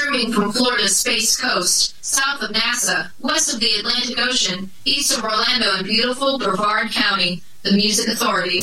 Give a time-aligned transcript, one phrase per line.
[0.00, 5.22] streaming from Florida's Space Coast, south of NASA, west of the Atlantic Ocean, east of
[5.22, 8.60] Orlando and beautiful Brevard County, the Music Authority.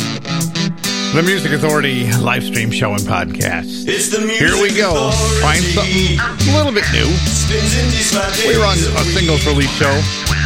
[1.14, 3.86] The Music Authority live stream show and podcast.
[3.86, 5.14] It's the music Here we go.
[5.14, 5.42] authority.
[5.46, 7.06] Find something a little bit new.
[7.30, 9.94] Spins in these five We run a singles release show,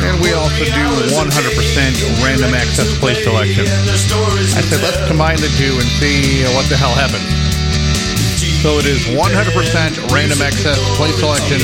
[0.04, 0.86] and we also do
[1.16, 3.64] 100% random access play selection.
[3.64, 7.41] I said, let's combine the two and see what the hell happens.
[8.62, 11.58] So it is 100% random access play selection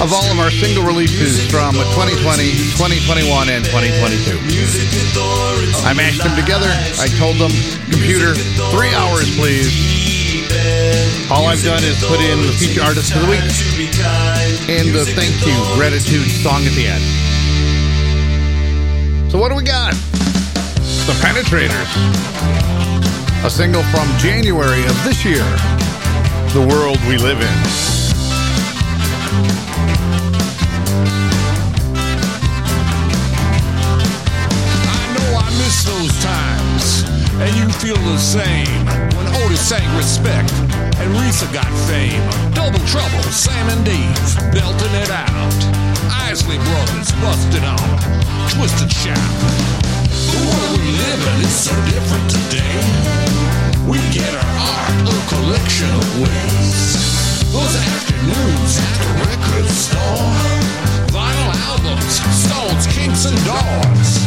[0.00, 4.32] of all of our single releases from 2020, 2021, and 2022.
[5.84, 6.72] I mashed them together.
[6.96, 7.52] I told them,
[7.92, 8.32] computer,
[8.72, 9.68] three hours, please.
[11.28, 13.44] All I've done is put in the feature artist of the week
[14.72, 17.04] and the thank you, gratitude song at the end.
[19.30, 19.92] So what do we got?
[21.04, 21.92] The Penetrators.
[23.44, 25.44] A single from January of this year.
[26.56, 27.56] The world we live in.
[34.88, 37.04] I know I miss those times,
[37.44, 38.86] and you feel the same.
[39.18, 40.50] When Otis sang Respect
[40.96, 42.24] and Risa got fame.
[42.54, 44.16] Double Trouble, Sam and Dave,
[44.50, 45.60] belting it out.
[46.10, 48.00] Isley Brothers busted on
[48.48, 49.18] Twisted Shout.
[50.32, 53.65] The world we live in is so different today.
[53.86, 56.98] We get our art a collection of ways.
[57.54, 60.26] Those afternoons at the record store.
[61.14, 64.26] Vinyl albums, Stones, Kinks, and Dogs.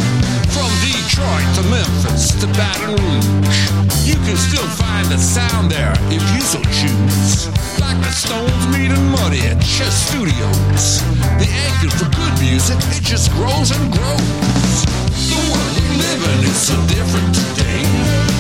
[0.56, 3.60] From Detroit to Memphis to Baton Rouge.
[4.08, 7.52] You can still find the sound there if you so choose.
[7.84, 11.04] Like the Stones meeting Muddy at Chess Studios.
[11.36, 14.76] The anchor for good music, it just grows and grows.
[15.28, 18.39] The world we live in is so different today.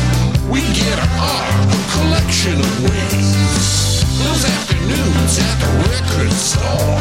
[0.49, 1.45] We get our
[1.93, 4.01] collection of ways.
[4.17, 6.97] Those afternoons at the record store.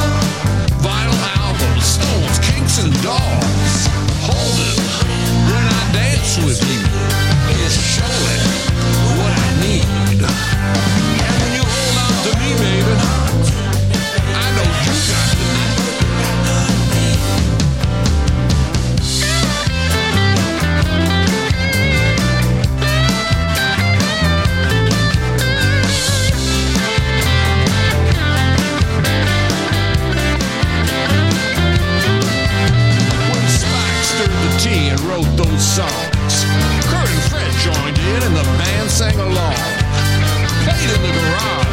[0.85, 3.89] Vinyl albums, Stones, Kinks, and Dogs.
[4.29, 4.79] Hold it
[5.49, 6.85] when I dance with you.
[7.65, 8.39] It's surely
[9.17, 10.21] what I need.
[10.21, 12.78] And when you hold on to me, baby,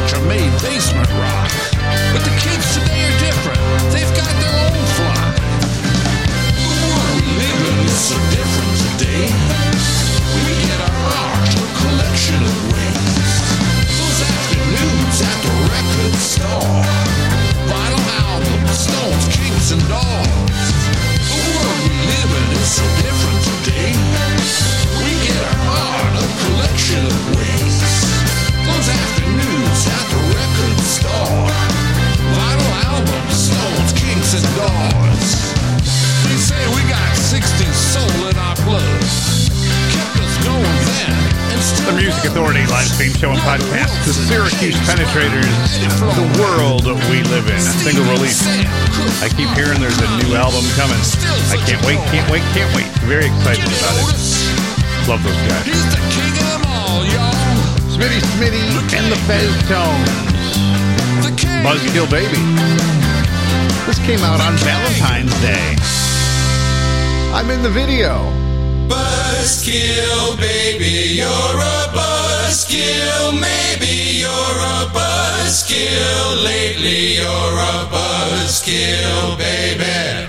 [0.06, 1.50] garage made basement rock.
[2.12, 3.60] But the kids today are different.
[3.92, 5.24] They've got their own fly.
[6.54, 9.26] The world we live in is so different today.
[10.46, 13.32] We get our art a collection of ways.
[13.98, 16.82] Those afternoons at the record store.
[17.66, 20.68] Vinyl albums, Stones, Kinks, and Dogs.
[21.30, 24.65] The world we live in is so different today.
[34.44, 35.16] And.
[36.28, 38.84] They say we got 60s soul in our blood.
[39.96, 41.16] Kept us going then
[41.88, 43.96] The Music Authority live stream show and podcast.
[44.04, 45.48] The Syracuse Penetrators.
[45.96, 47.56] The world we live in.
[47.56, 48.44] A single release.
[49.24, 51.00] I keep hearing there's a new album coming.
[51.48, 52.88] I can't wait, can't wait, can't wait.
[53.08, 54.12] Very excited about it.
[55.08, 55.64] Love those guys.
[55.64, 57.32] He's the king of them all, y'all.
[57.88, 58.60] Smitty Smitty
[58.92, 60.12] and the Fez Tones.
[61.64, 63.15] Buzzkill Baby.
[63.84, 65.76] This came out on Valentine's Day.
[67.36, 68.16] I'm in the video.
[68.88, 73.38] Buzzkill, baby, you're a buzzkill.
[73.38, 76.44] Maybe you're a buzzkill.
[76.44, 80.28] Lately, you're a buzzkill, baby.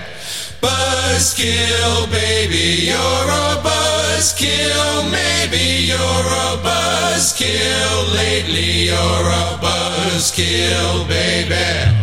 [0.62, 5.12] Buzzkill, baby, you're a buzzkill.
[5.12, 8.13] Maybe you're a buzzkill.
[8.13, 11.96] Lately, you're a buzzkill, baby.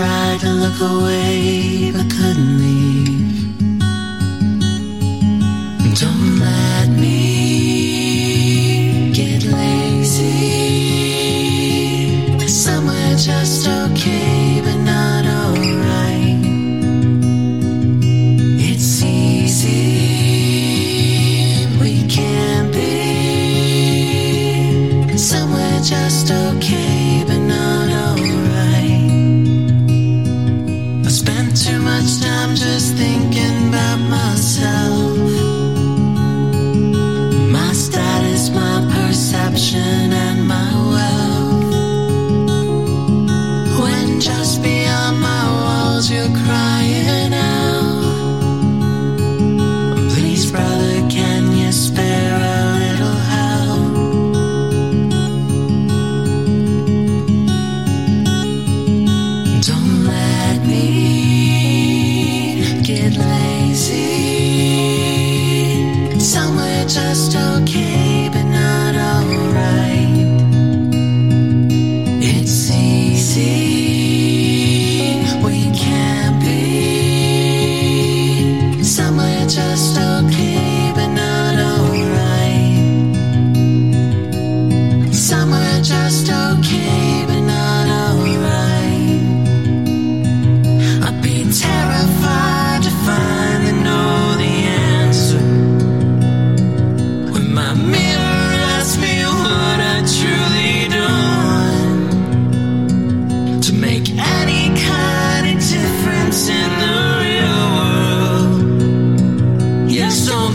[0.00, 3.19] Tried to look away but couldn't leave.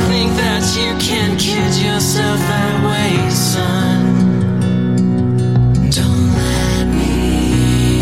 [0.10, 4.02] Think that you can kid yourself that way, son.
[5.98, 8.02] Don't let me.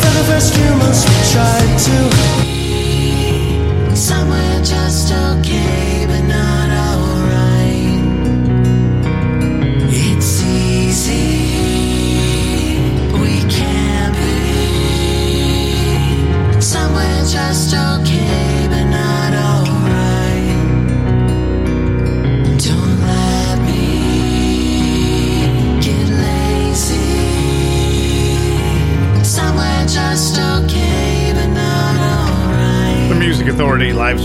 [0.00, 2.30] For the first few months we tried to be
[3.94, 5.89] Somewhere just okay,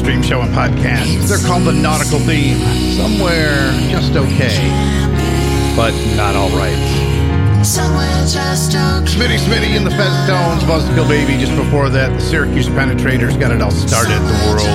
[0.05, 1.25] stream show and podcast.
[1.25, 2.61] They're called the Nautical Theme.
[2.93, 4.53] Somewhere just okay,
[5.73, 6.77] but not all right.
[7.65, 9.09] Somewhere just okay.
[9.09, 11.41] Smitty Smitty and the Fez Tones, Buzzkill Baby.
[11.41, 14.21] Just before that, the Syracuse Penetrators got it all started.
[14.21, 14.69] The world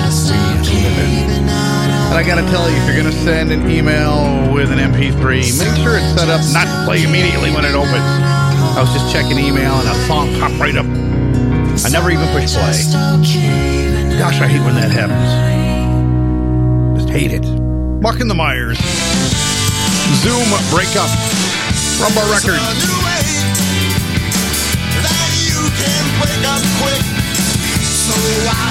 [0.66, 1.46] we live in.
[1.46, 5.78] And I gotta tell you, if you're gonna send an email with an MP3, make
[5.78, 8.02] sure it's set up not to play immediately when it opens.
[8.74, 10.86] I was just checking email and a song popped right up.
[11.86, 13.89] I never even push play.
[14.20, 15.32] Gosh, I hate when that happens.
[17.00, 17.40] Just hate it.
[18.02, 18.76] Muck in the Mires.
[20.20, 21.08] Zoom breakup.
[21.96, 22.60] Rum Bar Records.
[28.12, 28.69] A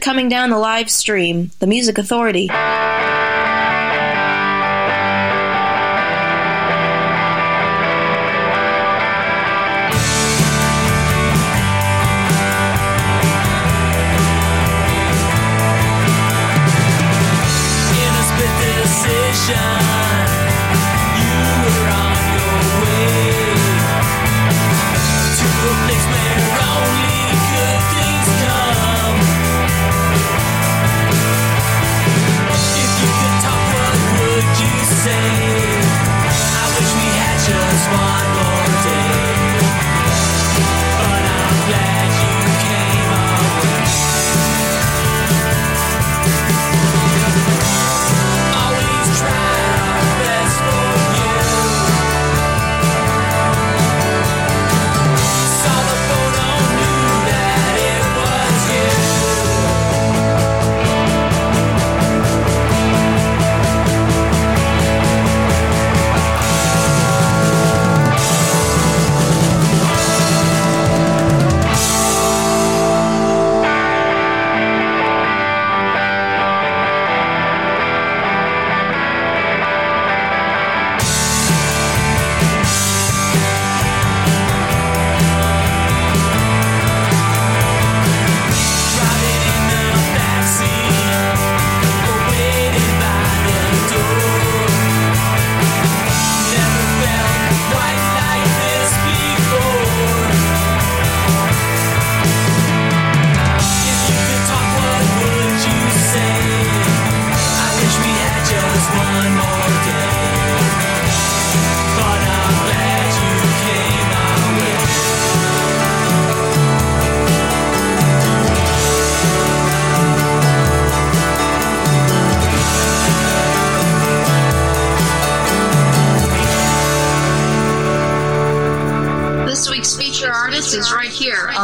[0.00, 2.48] coming down the live stream, the Music Authority.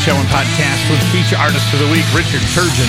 [0.00, 2.88] show and podcast with feature artist for the week, Richard Turgeon,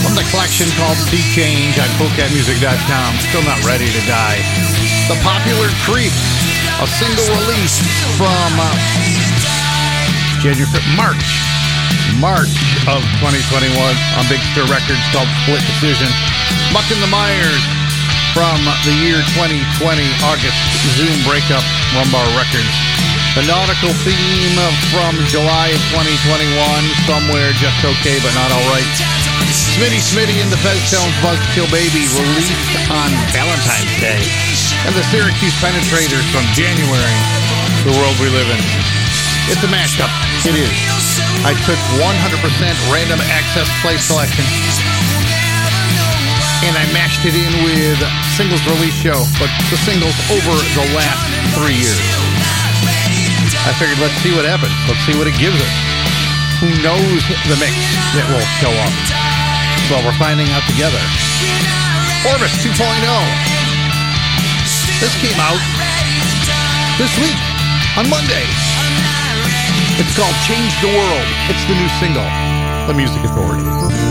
[0.00, 3.10] from the collection called Sea Change on CoolCatMusic.com.
[3.28, 4.40] Still not ready to die.
[5.12, 6.16] The Popular Creep,
[6.80, 7.84] a single release
[8.16, 8.64] from uh,
[10.40, 10.64] January,
[10.96, 11.28] March,
[12.16, 12.56] March
[12.88, 16.08] of 2021 on Big Stir Records called Split Decision.
[16.72, 17.60] Muck in the Mires
[18.32, 18.56] from
[18.88, 20.60] the year 2020, August
[20.96, 22.72] Zoom Breakup, Rum Bar Records.
[23.36, 24.56] The nautical theme
[24.88, 26.56] from July of 2021,
[27.04, 28.88] Somewhere Just Okay But Not Alright.
[29.52, 32.56] Smitty Smitty and the Feztones Buzzkill Baby released
[32.88, 34.24] on Valentine's Day.
[34.88, 37.16] And the Syracuse Penetrators from January,
[37.84, 38.62] The World We Live In.
[39.52, 40.08] It's a mashup.
[40.48, 40.72] It is.
[41.44, 42.40] I took 100%
[42.88, 44.48] random access play selection
[46.64, 48.00] and I mashed it in with
[48.32, 51.20] singles release show, but the singles over the last
[51.52, 52.25] three years.
[53.66, 54.70] I figured let's see what happens.
[54.86, 55.74] Let's see what it gives us.
[56.62, 57.74] Who knows the mix
[58.14, 58.94] that will show up?
[59.90, 61.02] Well, we're finding out together.
[62.30, 62.78] Orbis 2.0.
[65.02, 65.58] This came out
[66.94, 67.38] this week
[67.98, 68.46] on Monday.
[69.98, 71.28] It's called Change the World.
[71.50, 72.26] It's the new single,
[72.86, 74.05] The Music Authority.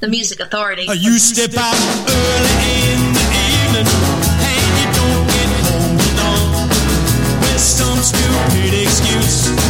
[0.00, 0.86] the music authority.
[0.90, 1.76] You step out
[2.08, 5.48] early in the evening and you don't get
[6.18, 6.68] home.
[7.40, 9.69] With some stupid excuse.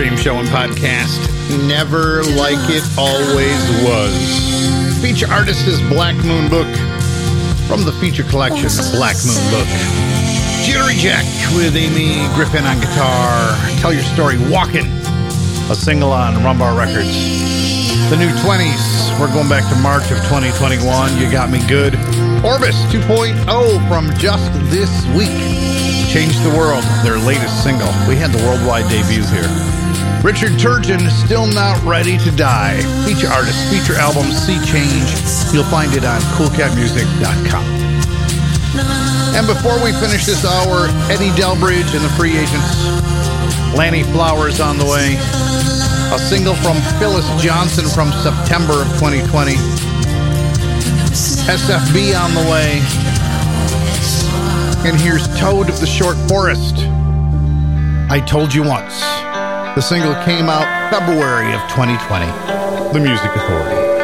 [0.00, 1.20] Stream show and podcast.
[1.68, 4.16] Never like it always was.
[5.04, 6.72] Feature artist is Black Moon Book
[7.68, 9.68] from the feature collection Black Moon Book.
[10.64, 13.52] Jittery Jack with Amy Griffin on guitar.
[13.84, 14.88] Tell Your Story Walking,
[15.68, 17.12] a single on Rum Bar Records.
[18.08, 19.20] The new 20s.
[19.20, 20.80] We're going back to March of 2021.
[21.20, 21.92] You got me good.
[22.40, 23.36] Orbis 2.0
[23.84, 25.28] from just this week.
[26.08, 27.92] Change the World, their latest single.
[28.08, 29.69] We had the worldwide debut here.
[30.22, 32.76] Richard Turgeon, Still Not Ready to Die.
[33.06, 35.08] Feature artist, feature album, Sea Change.
[35.52, 37.64] You'll find it on coolcatmusic.com.
[39.34, 42.84] And before we finish this hour, Eddie Delbridge and the Free Agents.
[43.74, 45.16] Lannie Flowers on the way.
[46.12, 49.54] A single from Phyllis Johnson from September of 2020.
[51.48, 52.82] SFB on the way.
[54.86, 56.76] And here's Toad of the Short Forest.
[58.10, 59.19] I Told You Once.
[59.76, 62.26] The single came out February of 2020.
[62.92, 63.99] The Music Authority.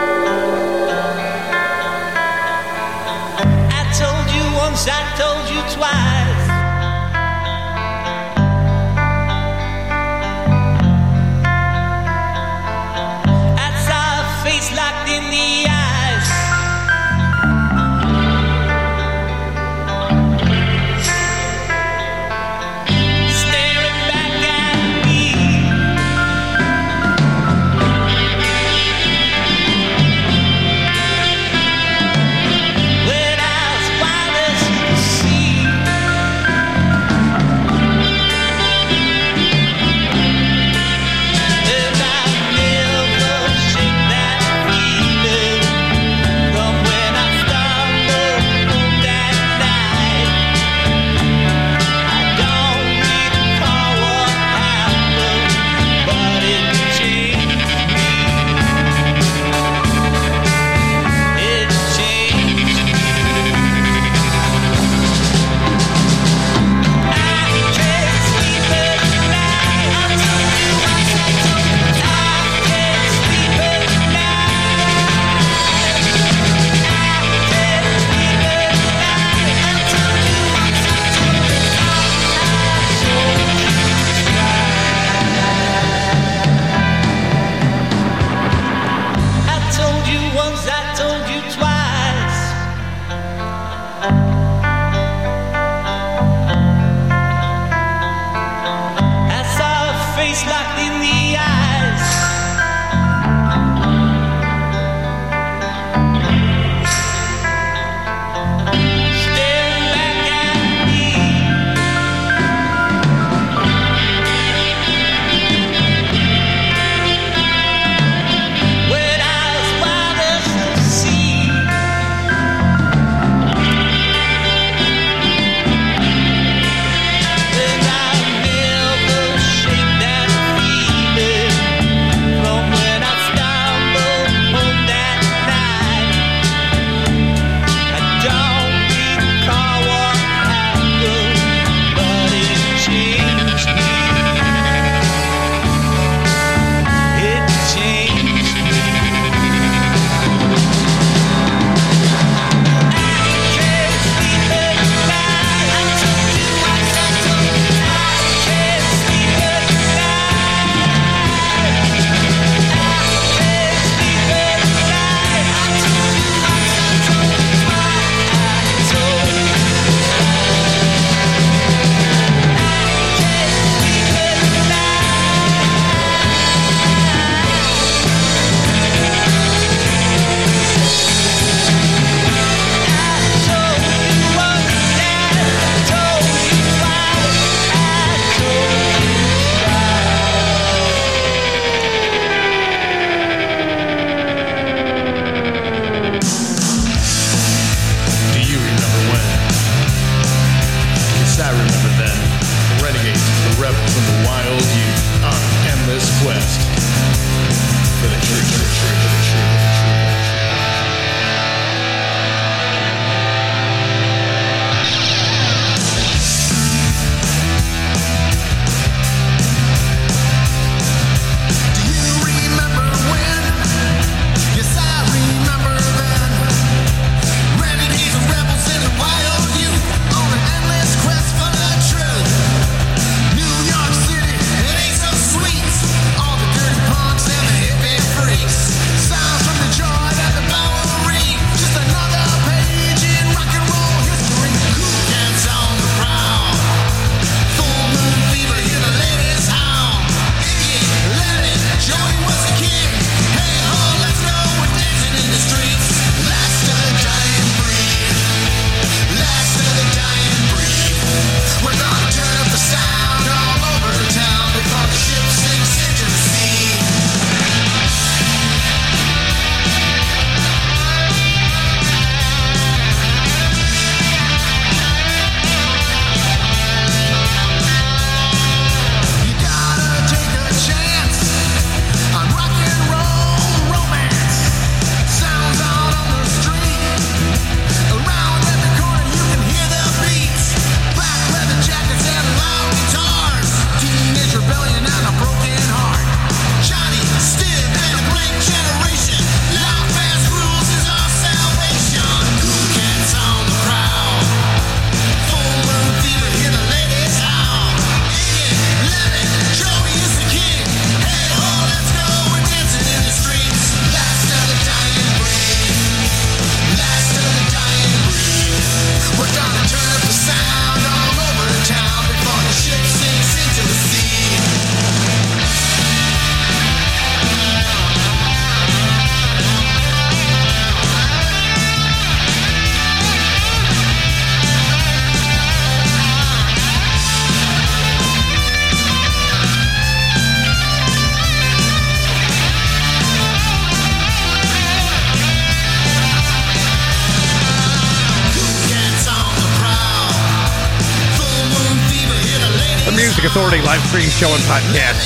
[353.16, 355.00] Music Authority live stream show and podcast.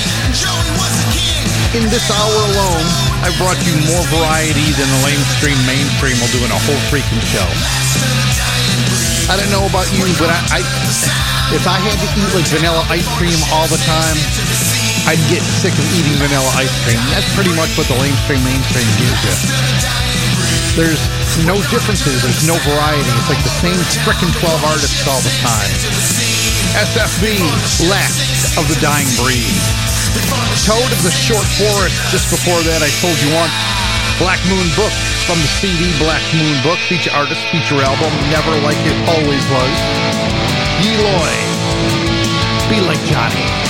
[1.79, 2.87] In this hour alone,
[3.23, 7.23] I brought you more variety than the lamestream mainstream will do in a whole freaking
[7.23, 7.47] show.
[9.31, 10.61] I don't know about you, but I, I
[11.55, 14.19] if I had to eat like vanilla ice cream all the time,
[15.07, 16.99] I'd get sick of eating vanilla ice cream.
[17.15, 19.35] That's pretty much what the lamestream mainstream gives you.
[20.75, 20.99] There's
[21.47, 22.27] no differences.
[22.27, 23.07] There's no variety.
[23.23, 26.40] It's like the same frickin' 12 artists all the time.
[26.77, 27.41] SFB,
[27.89, 29.55] last of the dying breed.
[30.67, 31.97] Toad of the Short Forest.
[32.11, 33.55] Just before that, I told you once.
[34.19, 34.93] Black Moon Book
[35.25, 36.79] from the CD Black Moon Book.
[36.91, 38.13] Feature artist, feature album.
[38.29, 39.75] Never like it always was.
[40.85, 41.35] Eloy.
[42.69, 43.70] Be like Johnny.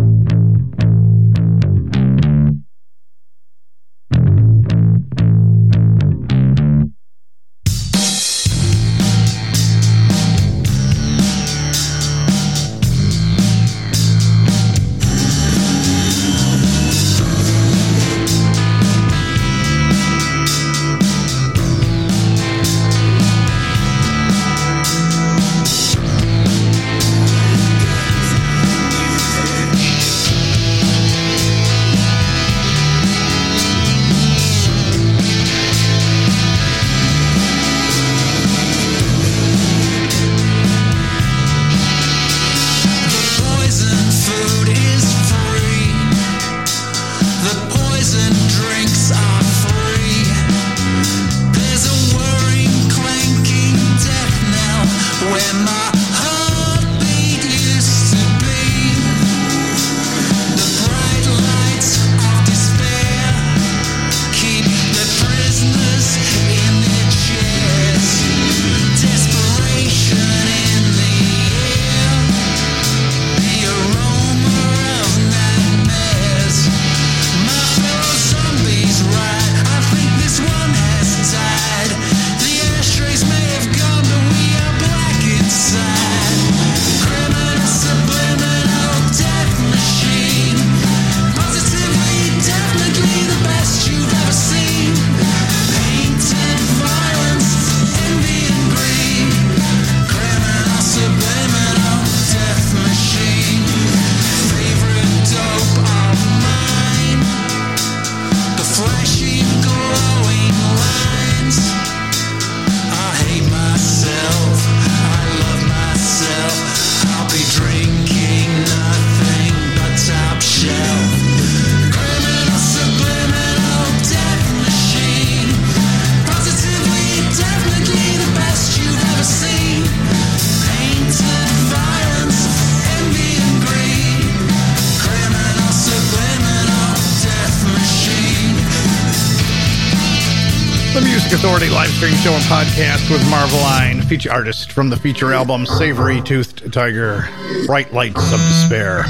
[141.31, 145.65] Music Authority live stream show and podcast with Marveline, feature artist from the feature album
[145.65, 147.23] Savory Toothed Tiger,
[147.67, 149.07] Bright Lights of Despair.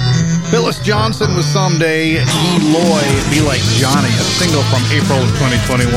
[0.53, 5.89] Phyllis Johnson with Someday, Eloy, Be Like Johnny, a single from April of 2021.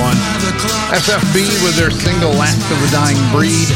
[0.97, 3.69] SFB with their single Last of the Dying Breed.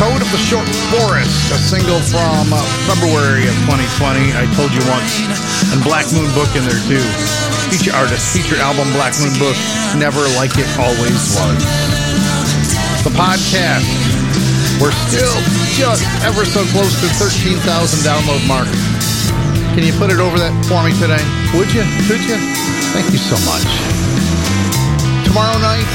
[0.00, 0.64] Toad of the Short
[0.96, 2.48] Forest, a single from
[2.88, 5.20] February of 2020, I Told You Once.
[5.68, 7.51] And Black Moon Book in there too.
[7.72, 9.56] Feature artist, feature album Black Moon Book,
[9.96, 11.56] Never Like It Always Was.
[13.00, 13.88] The podcast,
[14.76, 15.40] we're still
[15.72, 17.64] just ever so close to 13,000
[18.04, 18.68] download mark.
[19.72, 21.24] Can you put it over that for me today?
[21.56, 21.80] Would you?
[22.04, 22.36] Could you?
[22.92, 23.64] Thank you so much.
[25.24, 25.88] Tomorrow night,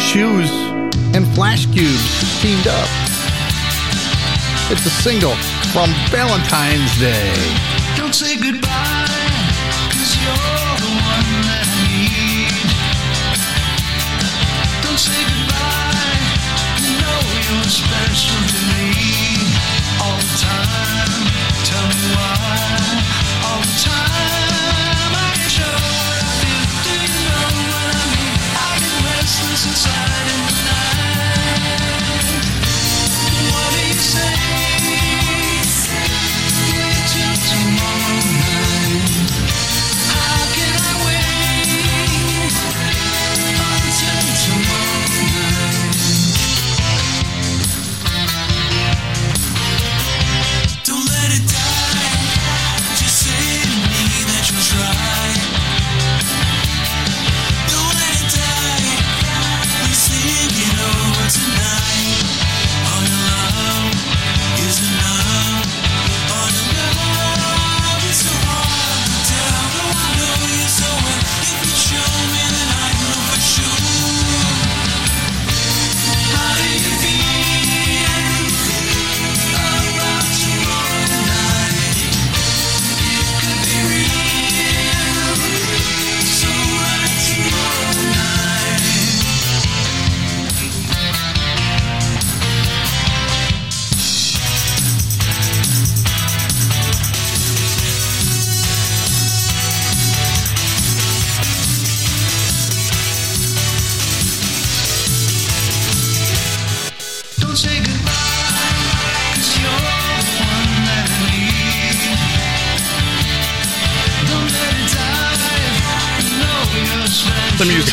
[0.00, 0.48] Shoes
[1.12, 2.08] and Flash Cubes
[2.40, 2.88] teamed up.
[4.72, 5.36] It's a single
[5.76, 7.36] from Valentine's Day.
[8.00, 8.95] Don't say goodbye,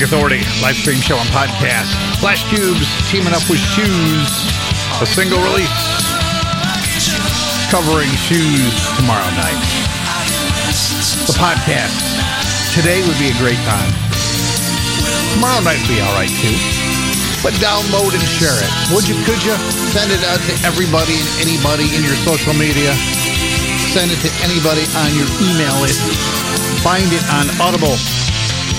[0.03, 1.87] Authority live stream show and podcast.
[2.19, 4.31] Flash Cubes teaming up with Shoes,
[4.99, 5.71] a single release
[7.71, 9.63] covering Shoes tomorrow night.
[11.23, 11.95] The podcast
[12.75, 13.91] today would be a great time.
[15.39, 16.57] Tomorrow night would be all right too.
[17.39, 18.71] But download and share it.
[18.91, 19.15] Would you?
[19.23, 19.55] Could you
[19.91, 22.91] send it out to everybody and anybody in your social media?
[23.95, 26.03] Send it to anybody on your email list.
[26.83, 27.95] Find it on Audible,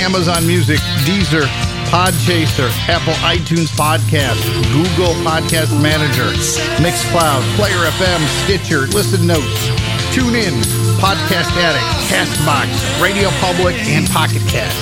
[0.04, 0.76] Amazon Music,
[1.08, 1.48] Deezer,
[1.88, 4.36] Podchaser, Apple iTunes Podcast,
[4.68, 6.28] Google Podcast Manager,
[6.76, 9.68] Mixcloud, Player FM, Stitcher, Listen Notes,
[10.12, 10.52] TuneIn,
[11.00, 12.68] Podcast Addict, Castbox,
[13.00, 14.76] Radio Public, and Pocket Cast.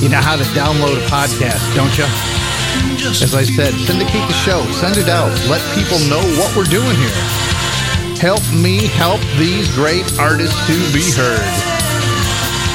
[0.00, 2.06] You know how to download a podcast, don't you?
[3.10, 6.94] As I said, syndicate the show, send it out, let people know what we're doing
[6.94, 7.18] here.
[8.22, 11.42] Help me help these great artists to be heard.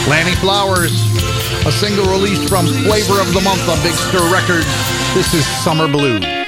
[0.09, 1.10] Lannie Flowers,
[1.65, 4.65] a single released from Flavor of the Month on Big Stir Records.
[5.13, 6.40] This is Summer Blue.